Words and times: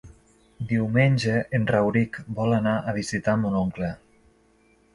Diumenge 0.71 1.35
en 1.59 1.67
Rauric 1.73 2.19
vol 2.41 2.57
anar 2.61 2.75
a 2.93 2.97
visitar 2.99 3.39
mon 3.45 3.61
oncle. 3.63 3.95